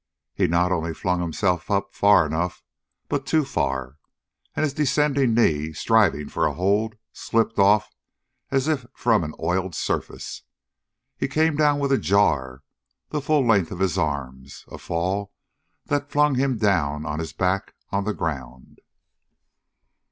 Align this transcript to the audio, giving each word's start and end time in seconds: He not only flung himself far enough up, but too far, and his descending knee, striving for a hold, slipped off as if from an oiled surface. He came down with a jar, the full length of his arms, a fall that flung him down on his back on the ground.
He 0.33 0.47
not 0.47 0.71
only 0.71 0.95
flung 0.95 1.21
himself 1.21 1.63
far 1.91 2.25
enough 2.25 2.57
up, 2.57 2.63
but 3.07 3.23
too 3.27 3.45
far, 3.45 3.99
and 4.55 4.63
his 4.63 4.73
descending 4.73 5.35
knee, 5.35 5.73
striving 5.73 6.27
for 6.27 6.47
a 6.47 6.53
hold, 6.53 6.95
slipped 7.13 7.59
off 7.59 7.91
as 8.49 8.67
if 8.67 8.87
from 8.95 9.23
an 9.23 9.35
oiled 9.39 9.75
surface. 9.75 10.41
He 11.17 11.27
came 11.27 11.55
down 11.55 11.77
with 11.77 11.91
a 11.91 11.99
jar, 11.99 12.63
the 13.09 13.21
full 13.21 13.45
length 13.45 13.69
of 13.71 13.77
his 13.77 13.95
arms, 13.95 14.65
a 14.71 14.79
fall 14.79 15.33
that 15.85 16.09
flung 16.09 16.33
him 16.33 16.57
down 16.57 17.05
on 17.05 17.19
his 17.19 17.31
back 17.31 17.75
on 17.91 18.03
the 18.03 18.13
ground. 18.15 18.79